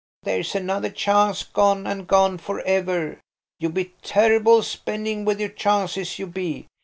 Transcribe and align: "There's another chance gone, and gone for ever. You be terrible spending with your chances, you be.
"There's 0.23 0.55
another 0.55 0.89
chance 0.89 1.43
gone, 1.43 1.85
and 1.85 2.07
gone 2.07 2.39
for 2.39 2.61
ever. 2.61 3.21
You 3.59 3.69
be 3.69 3.93
terrible 4.01 4.63
spending 4.63 5.25
with 5.25 5.39
your 5.39 5.49
chances, 5.49 6.17
you 6.17 6.25
be. 6.25 6.65